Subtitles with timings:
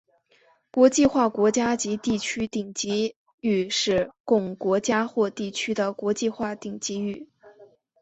[0.71, 7.29] 国际化国家及地区顶级域是供国家或地区的国际化顶级域。